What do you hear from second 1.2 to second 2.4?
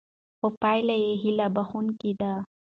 هیله بښوونکې دي.